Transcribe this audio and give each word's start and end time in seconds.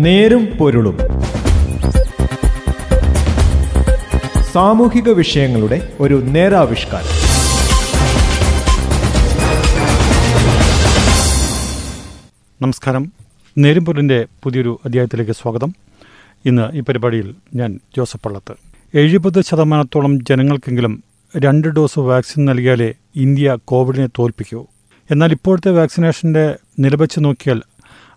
നേരും 0.00 0.46
പൊരുളും. 0.46 0.98
സാമൂഹിക 4.52 5.08
വിഷയങ്ങളുടെ 5.08 5.92
ഒരു 6.00 6.14
നേരാവിഷ്കാരം. 6.14 7.06
നമസ്കാരം. 12.62 13.00
നേരും 13.00 13.12
നേരുംപൊരുളിന്റെ 13.58 14.26
പുതിയൊരു 14.42 14.80
അധ്യായത്തിലേക്ക് 14.84 15.32
സ്വാഗതം. 15.32 15.74
ഇന്ന് 16.46 16.76
ഈ 16.76 16.80
പരിപാടിയിൽ 16.80 17.34
ഞാൻ 17.54 17.80
ജോസഫ് 17.96 18.22
പള്ളത്ത്. 18.24 18.54
എഴുപത് 18.94 19.42
ശതമാനത്തോളം 19.42 20.24
ജനങ്ങൾക്കെങ്കിലും 20.24 21.04
രണ്ട് 21.36 21.68
ഡോസ് 21.68 21.98
വാക്സിൻ 21.98 22.44
നൽകിയാലേ 22.44 22.94
ഇന്ത്യ 23.16 23.56
കോവിഡിനെ 23.64 24.06
തോൽപ്പിക്കൂ. 24.06 24.66
എന്നാൽ 25.10 25.32
ഇപ്പോഴത്തെ 25.32 25.70
വാക്സിനേഷന്റെ 25.70 26.56
നിലവച്ച് 26.78 27.20
നോക്കിയാൽ 27.20 27.62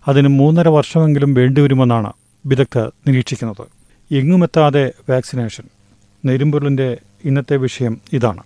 അതിന് 0.08 0.28
മൂന്നര 0.28 0.68
വർഷമെങ്കിലും 0.68 1.34
വേണ്ടിവരുമെന്നാണ് 1.34 2.12
വിദഗ്ധർ 2.46 2.92
നിരീക്ഷിക്കുന്നത്. 3.06 3.66
എങ്ങുമെത്താതെ 4.14 4.92
വാക്സിനേഷൻ. 5.10 5.64
നെരുമ്പൊരുളിന്റെ 6.24 6.96
ഇന്നത്തെ 7.24 7.56
വിഷയം 7.56 8.00
ഇതാണ്. 8.12 8.42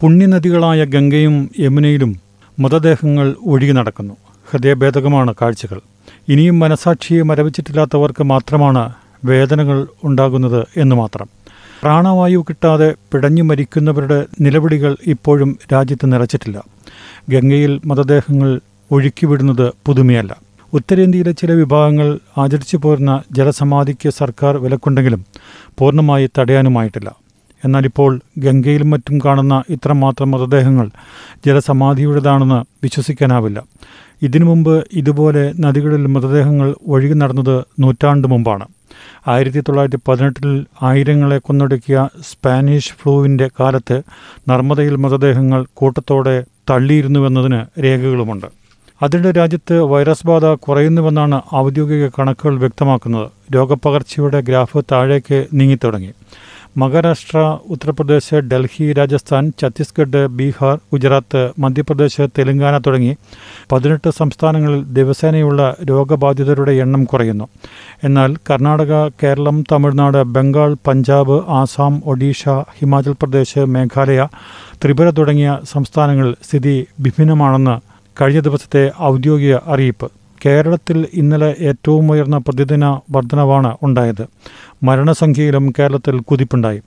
പുണ്യനദികളായ 0.00 0.84
ഗംഗയും 0.84 1.50
യമുനയിലും 1.58 2.20
മൃതദേഹങ്ങൾ 2.58 3.36
ഒഴുകി 3.46 3.72
നടക്കുന്നു. 3.72 4.16
ഹൃദയഭേദകമാണ് 4.50 5.34
കാഴ്ചകൾ. 5.42 5.80
ഇനിയും 6.28 6.58
മനസാക്ഷിയെ 6.58 7.22
മരവിച്ചിട്ടില്ലാത്തവർക്ക് 7.22 8.22
മാത്രമാണ് 8.22 8.92
വേദനകൾ 9.24 9.86
ഉണ്ടാകുന്നത് 10.04 10.66
എന്ന് 10.76 10.96
മാത്രം. 10.96 11.28
പ്രാണവായു 11.82 12.44
കിട്ടാതെ 12.48 12.94
പിടഞ്ഞു 13.12 13.42
മരിക്കുന്നവരുടെ 13.42 14.26
നിലവിളികൾ 14.40 14.96
ഇപ്പോഴും 15.06 15.58
രാജ്യത്ത് 15.72 16.12
നിറച്ചിട്ടില്ല. 16.12 16.62
ഗംഗയിൽ 17.28 17.80
മൃതദേഹങ്ങൾ 17.84 18.60
ഒഴുക്കിവിടുന്നത് 18.90 19.72
പുതുമയല്ല. 19.86 20.43
ഉത്തരേന്ത്യയിലെ 20.76 21.32
ചില 21.32 21.52
വിഭാഗങ്ങൾ 21.52 22.18
ആചരിച്ചു 22.38 22.76
പോരുന്ന 22.76 23.22
ജലസമാധിക്ക് 23.32 24.08
സർക്കാർ 24.08 24.56
വിലക്കുണ്ടെങ്കിലും 24.56 25.24
പൂർണമായി 25.78 26.28
തടയാനുമായിട്ടില്ല. 26.38 27.10
എന്നാൽ 27.64 27.84
ഇപ്പോൾ 27.84 28.20
ഗംഗയിലും 28.38 28.90
മറ്റും 28.90 29.20
കാണുന്ന 29.24 29.62
ഇത്രമാത്രം 29.70 30.30
മൃതദേഹങ്ങൾ 30.30 30.86
ജലസമാധിയുടേതാണെന്ന് 31.46 32.64
വിശ്വസിക്കാനാവില്ല. 32.84 33.62
ഇതിനു 34.22 34.44
മുമ്പ് 34.44 34.84
ഇതുപോലെ 34.92 35.52
നദികളിൽ 35.60 36.06
മൃതദേഹങ്ങൾ 36.06 36.74
ഒഴുകി 36.86 37.14
നടന്നത് 37.14 37.64
നൂറ്റാണ്ട് 37.80 38.28
മുമ്പാണ്. 38.28 38.66
ആയിരത്തി 39.28 39.60
തൊള്ളായിരത്തി 39.60 40.00
പതിനെട്ടിൽ 40.08 40.66
ആയിരങ്ങളെ 40.82 41.38
കൊന്നൊടുക്കിയ 41.38 42.08
സ്പാനിഷ് 42.22 42.94
ഫ്ലൂവിന്റെ 43.02 43.50
കാലത്ത് 43.60 44.02
നർമ്മദയിൽ 44.48 44.96
മൃതദേഹങ്ങൾ 44.96 45.64
കൂട്ടത്തോടെ 45.74 46.44
തള്ളിയിരുന്നുവെന്നതിന് 46.70 47.62
രേഖകളുമുണ്ട്. 47.80 48.63
അതിനിടെ 49.04 49.30
രാജ്യത്ത് 49.30 49.76
വൈറസ് 49.82 50.26
ബാധ 50.26 50.44
കുറയുന്നുവെന്നാണ് 50.64 51.38
ഔദ്യോഗിക 51.62 52.04
കണക്കുകൾ 52.08 52.54
വ്യക്തമാക്കുന്നത്. 52.58 53.28
രോഗപ്പകർച്ചയുടെ 53.54 54.40
ഗ്രാഫ് 54.40 54.80
താഴേക്ക് 54.92 55.38
നീങ്ങിത്തുടങ്ങി. 55.54 56.12
മഹാരാഷ്ട്ര 56.76 57.38
ഉത്തർപ്രദേശ് 57.74 58.34
ഡൽഹി 58.50 58.92
രാജസ്ഥാൻ 58.92 59.52
ഛത്തീസ്ഗഡ് 59.60 60.22
ബീഹാർ 60.38 60.76
ഗുജറാത്ത് 60.92 61.42
മധ്യപ്രദേശ് 61.58 62.24
തെലങ്കാന 62.38 62.78
തുടങ്ങി 62.78 63.12
പതിനെട്ട് 63.72 64.10
സംസ്ഥാനങ്ങളിൽ 64.10 64.82
ദിവസേനയുള്ള 64.98 65.76
രോഗബാധിതരുടെ 65.90 66.72
എണ്ണം 66.84 67.04
കുറയുന്നു. 67.04 67.48
എന്നാൽ 68.04 68.36
കർണാടക 68.50 69.08
കേരളം 69.22 69.64
തമിഴ്നാട് 69.72 70.22
ബംഗാൾ 70.36 70.76
പഞ്ചാബ് 70.86 71.38
ആസാം 71.60 72.02
ഒഡീഷ 72.06 72.42
ഹിമാചൽ 72.48 73.16
പ്രദേശ് 73.22 73.64
മേഘാലയ 73.76 74.26
ത്രിപുര 74.84 75.10
തുടങ്ങിയ 75.10 75.58
സംസ്ഥാനങ്ങളിൽ 75.72 76.34
സ്ഥിതി 76.48 76.76
വിഭിന്നമാണെന്ന് 77.00 77.93
കഴിഞ്ഞ 78.20 78.40
ദിവസത്തെ 78.40 78.92
ഔദ്യോഗിക 79.02 79.56
അറിയിപ്പ്. 79.66 80.10
കേരളത്തിൽ 80.46 81.06
ഇന്നലെ 81.12 81.56
ഏറ്റവും 81.60 82.10
ഉയർന്ന 82.12 82.38
പ്രതിദിന 82.38 83.00
വർധനവാണ് 83.10 83.76
ഉണ്ടായത്. 83.82 84.26
മരണസംഖ്യയിലും 84.82 85.72
കേരളത്തിൽ 85.78 86.20
കുതിപ്പുണ്ടായി. 86.20 86.80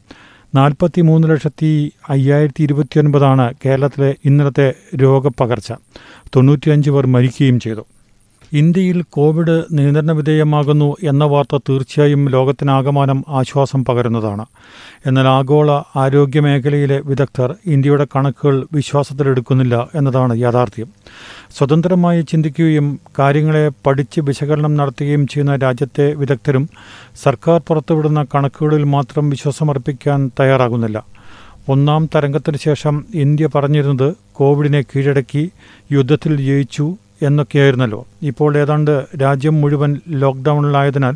നാൽപ്പത്തി 0.55 1.01
മൂന്ന് 1.01 1.27
ലക്ഷത്തി 1.27 1.91
അയ്യായിരത്തി 2.09 2.63
ഇരുപത്തിയൊൻപതാണ് 2.63 3.53
കേരളത്തിലെ 3.65 4.15
ഇന്നലത്തെ 4.25 4.73
രോഗപ്പകർച്ച 4.95 5.73
തൊണ്ണൂറ്റിയഞ്ച് 6.35 6.91
പേർ 6.91 7.07
മരിക്കുകയും 7.07 7.59
ചെയ്തു. 7.59 7.85
ഇന്ത്യയിൽ 8.53 9.01
കോവിഡ് 9.01 9.63
നിയന്ത്രണ 9.71 10.11
വിധേയമാകുന്നു 10.11 10.95
എന്ന 11.03 11.23
വാർത്ത 11.25 11.57
തീർച്ചയായും 11.69 12.29
ലോകത്തിനാകമാനം 12.29 13.25
ആശ്വാസം 13.29 13.85
പകരുന്നതാണ്. 13.85 14.45
എന്നാൽ 15.05 15.27
ആഗോള 15.27 15.81
ആരോഗ്യ 15.95 16.39
മേഖലയിലെ 16.39 17.01
വിദഗ്ധർ 17.05 17.55
ഇന്ത്യയുടെ 17.65 18.07
കണക്കുകൾ 18.15 18.67
വിശ്വാസത്തിലെടുക്കുന്നില്ല 18.73 19.89
എന്നതാണ് 19.95 20.37
യാഥാർത്ഥ്യം. 20.37 20.87
സ്വതന്ത്രമായി 21.57 22.21
ചിന്തിക്കുകയും 22.21 22.99
കാര്യങ്ങളെ 23.19 23.71
പഠിച്ച് 23.85 24.21
വിശകലനം 24.21 24.77
നടത്തുകയും 24.77 25.27
ചെയ്യുന്ന 25.27 25.55
രാജ്യത്തെ 25.55 26.13
വിദഗ്ധരും 26.13 26.69
സർക്കാർ 27.23 27.61
പുറത്തുവിടുന്ന 27.67 28.23
കണക്കുകളിൽ 28.23 28.83
മാത്രം 28.83 29.29
വിശ്വാസമർപ്പിക്കാൻ 29.29 30.31
തയ്യാറാകുന്നില്ല. 30.39 31.03
ഒന്നാം 31.69 32.09
തരംഗത്തിന് 32.15 32.57
ശേഷം 32.57 33.05
ഇന്ത്യ 33.13 33.49
പറഞ്ഞിരുന്നത് 33.55 34.15
കോവിഡിനെ 34.33 34.81
കീഴടക്കി 34.81 35.51
യുദ്ധത്തിൽ 35.91 36.41
ജയിച്ചു 36.41 36.97
എന്നൊക്കെയായിരുന്നല്ലോ. 37.21 38.07
ഇപ്പോൾ 38.21 38.57
ഏതാണ്ട് 38.57 39.05
രാജ്യം 39.21 39.61
മുഴുവൻ 39.61 39.99
ലോക്ക്ഡൗണിലായതിനാൽ 40.09 41.15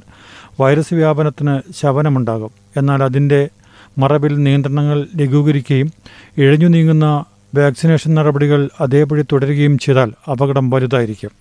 വൈറസ് 0.59 0.93
വ്യാപനത്തിന് 0.93 1.59
ശമനമുണ്ടാകും. 1.81 2.51
എന്നാൽ 2.77 3.03
അതിന്റെ 3.03 3.49
മറവിൽ 3.97 4.43
നിയന്ത്രണങ്ങൾ 4.43 5.07
ലഘൂകരിക്കുകയും 5.15 5.91
ഇഴഞ്ഞു 6.37 6.67
നീങ്ങുന്ന 6.67 7.23
വാക്സിനേഷൻ 7.55 8.15
നടപടികൾ 8.15 8.69
അതേപടി 8.81 9.21
തുടരുകയും 9.21 9.77
ചെയ്താൽ 9.77 10.11
അപകടം 10.31 10.69
വലുതായിരിക്കും. 10.69 11.31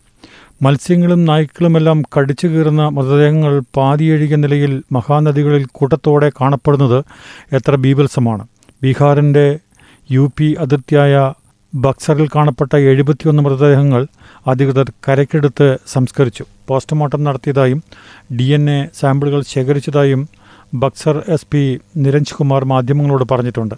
മത്സ്യങ്ങളും 0.63 1.25
നായ്ക്കളുമെല്ലാം 1.25 2.03
കടിച്ചു 2.19 2.47
കീറുന്ന 2.47 2.89
മൃതദേഹങ്ങൾ 2.89 3.63
പാതിയഴുകിയ 3.77 4.37
നിലയിൽ 4.37 4.83
മഹാനദികളിൽ 4.93 5.67
കൂട്ടത്തോടെ 5.73 6.33
കാണപ്പെടുന്നത് 6.41 7.05
എത്ര 7.53 7.75
ബീഭത്സമാണ്. 7.75 8.47
ബീഹാറിന്റെ 8.83 9.59
യു 10.11 10.33
പി 10.39 10.57
അതിർത്തിയായ 10.59 11.33
ബക്സറിൽ 11.75 12.29
കാണപ്പെട്ട 12.35 12.75
എഴുപത്തിയൊന്ന് 12.77 13.43
മൃതദേഹങ്ങൾ 13.43 14.07
അധികൃതർ 14.47 14.93
കരക്കെടുത്ത് 15.09 15.79
സംസ്കരിച്ചു. 15.87 16.45
പോസ്റ്റ്മോർട്ടം 16.69 17.25
നടത്തിയതായും 17.25 17.83
ഡി 18.37 18.45
എൻ 18.45 18.71
എ 18.71 18.89
സാമ്പിളുകൾ 19.01 19.43
ശേഖരിച്ചതായും 19.49 20.29
ബക്സർ 20.75 21.17
എസ് 21.29 21.47
പി 21.53 21.81
നിരഞ്ജ് 21.97 22.35
കുമാർ 22.35 22.65
മാധ്യമങ്ങളോട് 22.65 23.25
പറഞ്ഞിട്ടുണ്ട്. 23.33 23.75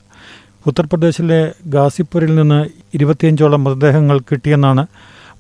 ഉത്തർപ്രദേശിലെ 0.66 1.52
ഗാസിപ്പൂരിൽ 1.66 2.34
നിന്ന് 2.34 2.66
ഇരുപത്തിയഞ്ചോളം 2.94 3.64
മൃതദേഹങ്ങൾ 3.64 4.18
കിട്ടിയെന്നാണ് 4.18 4.86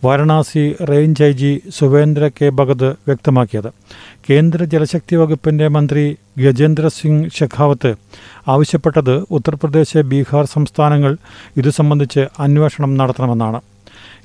Varanasi 0.04 0.62
range 0.90 1.22
I 1.22 1.32
G 1.32 1.62
Suvendra 1.78 2.28
K 2.28 2.48
Bhagat 2.48 2.88
വ്യക്തമാക്കിയത്. 3.08 3.68
കേന്ദ്ര 4.30 4.64
ജലശക്തി 4.64 5.16
വകുപ്പിന്റെ 5.16 5.68
മന്ത്രി 5.68 6.16
ഗജേന്ദ്ര 6.38 6.88
സിംഗ് 6.88 7.30
ഷെഖാവത്ത് 7.30 7.94
ആവശ്യപ്പെട്ടത് 8.48 9.14
ഉത്തർപ്രദേശ് 9.30 9.98
ബീഹാർ 9.98 10.44
സംസ്ഥാനങ്ങൾ 10.44 11.16
ഇതു 11.56 11.70
സംബന്ധിച്ച് 11.70 12.24
അന്വേഷണം 12.38 12.96
നടത്തണമെന്നാണ്. 12.96 13.60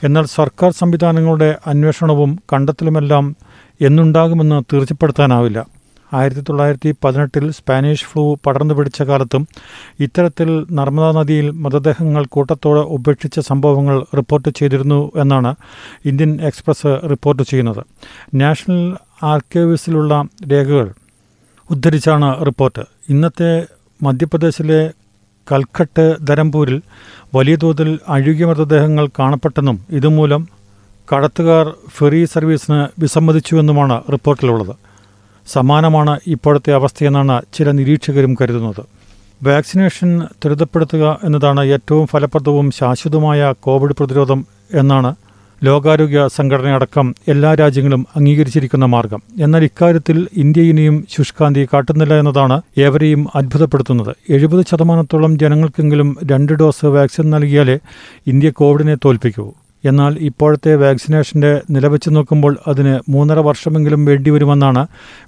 എന്നാൽ 0.03 0.25
സർക്കാർ 0.25 0.71
സംവിധാനങ്ങളുടെ 0.71 1.57
അന്വേഷണവും 1.67 2.39
കണ്ടെത്തലുമെല്ലാം 2.53 3.35
എന്നുണ്ടാകുമെന്ന് 3.81 4.73
തീർച്ചപ്പെടുത്താനാവില്ല. 4.73 5.76
ആയിരത്തി 6.13 6.41
തൊള്ളായിരത്തി 6.41 6.95
പതിനെട്ടിൽ 7.03 7.51
സ്പാനിഷ് 7.51 8.05
ഫ്ലൂ 8.05 8.35
പടർന്നു 8.45 8.73
പിടിച്ച 8.73 9.01
കാലത്തും 9.01 9.47
ഇത്തരത്തിൽ 9.99 10.65
നർമ്മദാ 10.71 11.11
നദിയിൽ 11.11 11.51
മൃതദേഹങ്ങൾ 11.51 12.25
കൂട്ടത്തോടെ 12.25 12.79
ഉപേക്ഷിച്ച 12.79 13.39
സംഭവങ്ങൾ 13.39 14.05
റിപ്പോർട്ട് 14.15 14.49
ചെയ്തിരുന്നു 14.49 15.11
എന്നാണ് 15.15 15.55
ഇന്ത്യൻ 16.05 16.41
എക്സ്പ്രസ് 16.41 16.99
റിപ്പോർട്ട് 17.11 17.43
ചെയ്യുന്നത്. 17.43 17.81
നാഷണൽ 18.35 18.97
ആർക്കൈവ്സിലുള്ള 19.23 20.23
രേഖകൾ 20.51 20.93
ഉദ്ധരിച്ചാണ് 21.71 22.45
റിപ്പോർട്ട്. 22.45 22.85
ഇന്നത്തെ 23.09 23.65
മധ്യപ്രദേശിലെ 24.03 24.91
കൽക്കട്ട് 25.51 26.17
ധരംപൂരിൽ 26.27 26.81
വലിയ 27.35 27.55
തോതിൽ 27.55 27.99
അഴുകിയ 28.07 28.45
മൃതദേഹങ്ങൾ 28.45 29.09
കാണപ്പെട്ടെന്നും 29.19 29.85
ഇതുമൂലം 29.89 30.47
കടത്തുകാർ 31.13 31.73
ഫെറി 31.97 32.25
സർവീസിന് 32.25 32.87
വിസമ്മതിച്ചുവെന്നുമാണ് 33.01 34.01
റിപ്പോർട്ടിലുള്ളത്. 34.13 34.75
സമാനമാണ് 35.47 36.19
ഇപ്പോഴത്തെ 36.27 36.73
അവസ്ഥയെന്നാണ് 36.73 37.41
ചില 37.53 37.71
നിരീക്ഷകരും 37.71 38.37
കരുതുന്നത്. 38.41 38.83
വാക്സിനേഷൻ 39.43 40.19
ത്വരിതപ്പെടുത്തുക 40.19 41.19
എന്നതാണ് 41.23 41.65
ഏറ്റവും 41.65 42.07
ഫലപ്രദവും 42.07 42.71
ശാശ്വതമായ 42.71 43.53
കോവിഡ് 43.59 43.91
പ്രതിരോധം 43.91 44.45
എന്നാണ് 44.73 45.15
ലോകാരോഗ്യ 45.63 46.27
സംഘടനയടക്കം 46.35 47.15
എല്ലാ 47.27 47.53
രാജ്യങ്ങളും 47.53 48.07
അംഗീകരിച്ചിരിക്കുന്ന 48.15 48.85
മാർഗം. 48.85 49.21
എന്നാൽ 49.39 49.63
ഇക്കാര്യത്തിൽ 49.63 50.27
ഇന്ത്യ 50.33 50.61
ഇനിയും 50.61 51.07
ശുഷ്കാന്തി 51.17 51.67
കാട്ടുന്നില്ല 51.73 52.13
എന്നതാണ് 52.13 52.61
ഏവരെയും 52.77 53.27
അത്ഭുതപ്പെടുത്തുന്നത്. 53.35 54.15
എഴുപത് 54.29 54.65
ശതമാനത്തോളം 54.71 55.37
ജനങ്ങൾക്കെങ്കിലും 55.37 56.17
രണ്ട് 56.31 56.53
ഡോസ് 56.53 56.85
വാക്സിൻ 56.85 57.29
നൽകിയാലേ 57.29 57.79
ഇന്ത്യ 58.27 58.49
കോവിഡിനെ 58.49 58.95
തോൽപ്പിക്കൂ. 58.95 59.53
എന്നാൽ 59.87 60.13
ഇപ്പോഴത്തെ 60.29 60.71
വാക്സിനേഷന്റെ 60.75 61.51
നിലവെച്ച് 61.69 62.09
നോക്കുമ്പോൾ 62.15 62.53
അതിന് 62.67 62.93
മൂന്നര 63.09 63.39
വർഷമെങ്കിലും 63.39 64.01
വേണ്ടിവരുമെന്നാണ് 64.05 64.83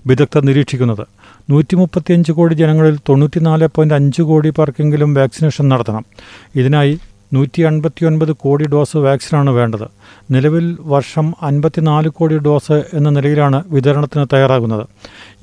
വിദഗ്ധർ 0.08 0.42
നിരീക്ഷിക്കുന്നത്. 0.50 1.04
നൂറ്റി 1.50 1.76
മുപ്പത്തിയഞ്ച് 1.76 2.32
കോടി 2.32 2.56
ജനങ്ങളിൽ 2.56 2.98
തൊണ്ണൂറ്റിനാല് 3.10 3.68
പോയിന്റ് 3.76 3.96
അഞ്ച് 4.00 4.22
കോടി 4.22 4.50
പേർക്കെങ്കിലും 4.50 5.14
വാക്സിനേഷൻ 5.14 5.70
നടത്തണം. 5.70 6.06
ഇതിനായി 6.56 6.94
നൂറ്റി 7.34 7.62
അൻപത്തിയൊൻപത് 7.62 8.32
കോടി 8.32 8.68
ഡോസ് 8.68 8.98
വാക്സിനാണ് 8.98 9.50
വേണ്ടത്. 9.50 9.88
നിലവിൽ 10.32 10.78
വർഷം 10.82 11.34
അൻപത്തിനാല് 11.42 12.10
കോടി 12.10 12.38
ഡോസ് 12.38 12.78
എന്ന 12.94 13.10
നിലയിലാണ് 13.10 13.64
വിതരണത്തിന് 13.68 14.26
തയ്യാറാകുന്നത്. 14.34 14.86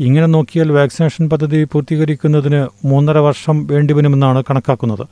ഇങ്ങനെ 0.00 0.26
നോക്കിയാൽ 0.26 0.72
വാക്സിനേഷൻ 0.72 1.28
പദ്ധതി 1.28 1.64
പൂർത്തീകരിക്കുന്നതിന് 1.64 2.66
മൂന്നര 2.84 3.18
വർഷം 3.18 3.66
വേണ്ടിവരുമെന്നാണ് 3.70 4.42
കണക്കാക്കുന്നത്. 4.50 5.06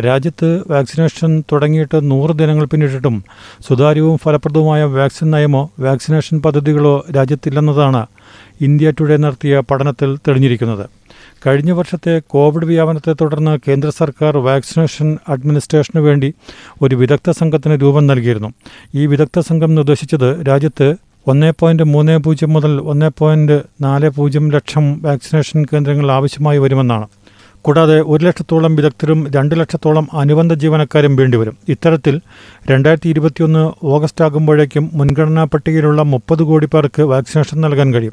രാജ്യത്ത് 0.00 0.62
വാക്സിനേഷൻ 0.70 1.42
തുടങ്ങിയിട്ട് 1.52 2.10
നൂറ് 2.10 2.38
ദിനങ്ങൾ 2.38 2.64
പിന്നിട്ടിട്ടും 2.64 3.24
സുതാര്യവും 3.68 4.18
ഫലപ്രദവുമായ 4.18 4.84
വാക്സിൻ 4.84 5.30
നയമോ 5.30 5.70
വാക്സിനേഷൻ 5.80 6.40
പദ്ധതികളോ 6.40 7.04
രാജ്യത്തില്ലെന്നതാണ് 7.16 8.06
ഇന്ത്യ 8.60 8.90
ടുഡേ 8.90 9.16
നടത്തിയ 9.16 9.62
പഠനത്തിൽ 9.70 10.16
തെളിഞ്ഞിരിക്കുന്നത്. 10.16 10.86
കഴിഞ്ഞ 11.46 11.70
വർഷത്തെ 11.70 12.22
കോവിഡ് 12.26 12.64
വ്യാപനത്തെ 12.64 13.12
തുടർന്ന് 13.20 13.58
കേന്ദ്ര 13.68 13.90
സർക്കാർ 13.90 14.36
വാക്സിനേഷൻ 14.38 15.18
അഡ്മിനിസ്ട്രേഷന് 15.28 16.00
വേണ്ടി 16.00 16.34
ഒരു 16.82 16.94
വിദഗ്ധ 16.96 17.30
സംഘത്തിന് 17.30 17.74
രൂപം 17.82 18.06
നൽകിയിരുന്നു. 18.06 18.50
ഈ 18.94 19.06
വിദഗ്ധ 19.06 19.38
സംഘം 19.38 19.74
നിർദ്ദേശിച്ചത് 19.74 20.46
രാജ്യത്ത് 20.48 20.88
ഒന്ന് 21.26 21.52
പോയിന്റ് 21.58 21.82
മൂന്ന് 21.82 22.18
പൂജ്യം 22.18 22.52
മുതൽ 22.52 22.80
ഒന്ന് 22.80 23.10
പോയിന്റ് 23.18 23.62
നാല് 23.80 24.08
പൂജ്യം 24.10 24.50
ലക്ഷം 24.50 25.02
വാക്സിനേഷൻ 25.02 25.64
കേന്ദ്രങ്ങൾ 25.64 26.10
ആവശ്യമായി 26.12 26.58
വരുമെന്നാണ്. 26.58 27.06
കൂടാതെ 27.62 28.00
ഒരു 28.00 28.24
ലക്ഷത്തോളം 28.24 28.76
വിദഗ്ധരും 28.76 29.30
രണ്ട് 29.30 29.60
ലക്ഷത്തോളം 29.60 30.08
അനുബന്ധ 30.12 30.54
ജീവനക്കാരും 30.54 31.16
വേണ്ടിവരും. 31.16 31.56
ഇത്തരത്തിൽ 31.68 32.20
രണ്ടായിരത്തി 32.70 33.08
ഇരുപത്തിയൊന്ന് 33.08 33.72
ഓഗസ്റ്റ് 33.86 34.24
ആകുമ്പോഴേക്കും 34.24 34.90
മുൻഗണനാ 34.92 35.44
പട്ടികയിലുള്ള 35.44 36.02
മുപ്പത് 36.02 36.42
കോടി 36.42 36.66
പേർക്ക് 36.66 37.02
വാക്സിനേഷൻ 37.02 37.60
നൽകാൻ 37.60 37.94
കഴിയും. 37.94 38.12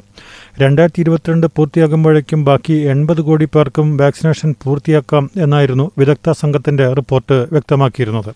രണ്ടായിരത്തി 0.58 1.00
ഇരുപത്തിരണ്ട് 1.00 1.46
പൂർത്തിയാകുമ്പോഴേക്കും 1.56 2.44
ബാക്കി 2.44 2.72
എൺപത് 2.72 3.20
കോടി 3.20 3.44
പേർക്കും 3.44 3.96
വാക്സിനേഷൻ 3.96 4.54
പൂർത്തിയാക്കാം 4.64 5.30
എന്നായിരുന്നു 5.36 5.90
വിദഗ്ധ 5.98 6.30
സംഘത്തിന്റെ 6.30 6.92
റിപ്പോർട്ട് 6.92 7.46
വ്യക്തമാക്കിയിരുന്നത്. 7.52 8.34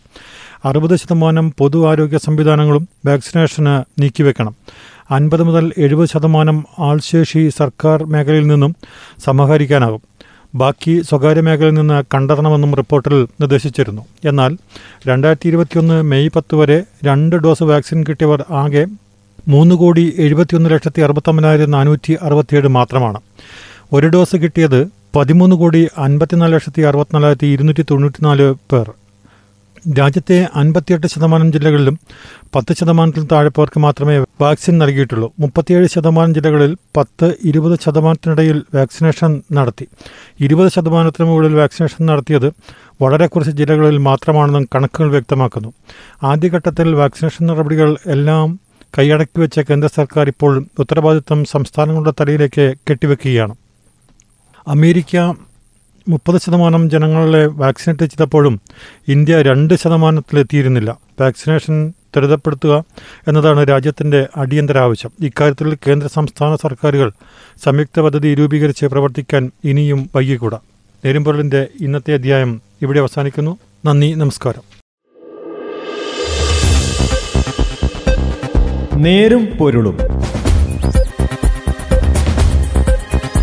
അറുപത് 0.65 0.97
ശതമാനം 0.97 1.55
പൊതു 1.59 1.91
ആരോഗ്യ 1.91 2.19
സംവിധാനങ്ങളും 2.19 2.89
വാക്സിനേഷന് 3.07 4.03
നീക്കിവെക്കണം. 4.03 4.55
അൻപത് 5.11 5.43
മുതൽ 5.43 5.73
എഴുപത് 5.79 6.09
ശതമാനം 6.09 6.65
ആൾശേഷി 6.79 7.49
സർക്കാർ 7.49 8.05
മേഖലയിൽ 8.05 8.47
നിന്നും 8.47 8.77
സമാഹരിക്കാനാകും. 9.25 10.10
ബാക്കി 10.55 11.03
സ്വകാര്യ 11.09 11.41
മേഖലയിൽ 11.41 11.75
നിന്ന് 11.75 12.03
കണ്ടെത്തണമെന്നും 12.15 12.75
റിപ്പോർട്ടിൽ 12.75 13.15
നിർദ്ദേശിച്ചിരുന്നു. 13.41 14.03
എന്നാൽ 14.25 14.57
രണ്ടായിരത്തി 15.07 15.49
ഇരുപത്തിയൊന്ന് 15.49 16.03
മെയ് 16.03 16.31
പത്ത് 16.37 16.55
വരെ 16.55 16.85
രണ്ട് 17.05 17.37
ഡോസ് 17.37 17.63
വാക്സിൻ 17.63 18.05
കിട്ടിയവർ 18.09 18.45
ആകെ 18.51 18.87
മൂന്ന് 19.49 19.75
കോടി 19.75 20.15
എഴുപത്തിയൊന്ന് 20.19 20.71
ലക്ഷത്തി 20.71 21.01
അറുപത്തൊമ്പതിനായിരത്തി 21.01 21.71
നാനൂറ്റി 21.71 22.19
അറുപത്തിയേഴ് 22.23 22.69
മാത്രമാണ്. 22.69 23.21
ഒരു 23.93 24.07
ഡോസ് 24.07 24.37
കിട്ടിയത് 24.37 24.89
പതിമൂന്ന് 25.17 25.57
കോടി 25.57 25.89
അൻപത്തിനാല് 25.99 26.53
ലക്ഷത്തി 26.53 26.83
അറുപത്തിനാലായിരത്തി 26.83 27.47
ഇരുന്നൂറ്റി 27.47 27.85
തൊണ്ണൂറ്റിനാല് 27.91 28.55
പേർ. 28.73 28.91
രാജ്യത്തെ 29.99 30.49
അൻപത്തിയെട്ട് 30.55 31.07
ശതമാനം 31.07 31.53
ജില്ലകളിലും 31.53 31.99
പത്ത് 32.57 32.73
ശതമാനത്തിൽ 32.81 33.25
താഴെ 33.33 33.49
പേർക്ക് 33.49 33.79
മാത്രമേ 33.79 34.25
വാക്സിൻ 34.41 34.79
നൽകിയിട്ടുള്ളൂ. 34.79 35.33
മുപ്പത്തിയേഴ് 35.41 35.87
ശതമാനം 35.87 36.35
ജില്ലകളിൽ 36.35 36.77
പത്ത് 36.97 37.37
ഇരുപത് 37.45 37.79
ശതമാനത്തിനിടയിൽ 37.85 38.63
വാക്സിനേഷൻ 38.75 39.43
നടത്തി. 39.53 39.87
ഇരുപത് 40.41 40.69
ശതമാനത്തിന് 40.69 41.29
മുകളിൽ 41.29 41.55
വാക്സിനേഷൻ 41.55 42.07
നടത്തിയത് 42.07 42.53
വളരെ 43.03 43.27
കുറച്ച് 43.27 43.57
ജില്ലകളിൽ 43.57 43.99
മാത്രമാണെന്നും 43.99 44.69
കണക്കുകൾ 44.75 45.11
വ്യക്തമാക്കുന്നു. 45.11 45.73
ആദ്യഘട്ടത്തിൽ 46.23 46.95
വാക്സിനേഷൻ 46.95 47.47
നടപടികൾ 47.47 47.97
എല്ലാം 48.07 48.61
കൈയടക്കി 48.99 49.41
വെച്ച 49.41 49.61
കേന്ദ്ര 49.61 49.89
സർക്കാർ 49.97 50.29
ഇപ്പോൾ 50.29 50.67
ഉത്തരവാദിത്തം 50.79 51.45
സംസ്ഥാനങ്ങളുടെ 51.45 52.13
തലയിലേക്ക് 52.21 52.75
കെട്ടിവെക്കുകയാണ്. 52.91 53.55
അമേരിക്ക 54.69 55.17
മുപ്പത് 56.09 56.41
ശതമാനം 56.41 56.91
ജനങ്ങളെ 56.91 57.47
വാക്സിനേറ്റ് 57.47 58.13
ചെയ്തപ്പോഴും 58.13 58.61
ഇന്ത്യ 59.09 59.43
രണ്ട് 59.43 59.75
ശതമാനത്തിലെത്തിയിരുന്നില്ല. 59.75 60.99
വാക്സിനേഷൻ 61.21 61.89
ത്വരിതപ്പെടുത്തുക 61.89 62.85
എന്നതാണ് 63.29 63.69
രാജ്യത്തിന്റെ 63.69 64.29
അടിയന്തര 64.37 64.79
ആവശ്യം. 64.79 65.11
ഇക്കാര്യത്തിൽ 65.21 65.75
കേന്ദ്ര 65.75 66.09
സംസ്ഥാന 66.09 66.57
സർക്കാരുകൾ 66.57 67.13
സംയുക്ത 67.65 68.01
പദ്ധതി 68.01 68.35
രൂപീകരിച്ച് 68.35 68.87
പ്രവർത്തിക്കാൻ 68.87 69.51
ഇനിയും 69.65 70.11
വൈകിക്കൂടാ. 70.17 70.59
നേരുംപൊരുളിന്റെ 71.05 71.67
ഇന്നത്തെ 71.81 72.15
അധ്യായം 72.15 72.61
ഇവിടെ 72.83 73.01
അവസാനിക്കുന്നു. 73.01 73.59
നന്ദി 73.87 74.15
നമസ്കാരം. 74.15 74.81
നേരും 79.03 79.49
പൊരുളും. 79.61 80.10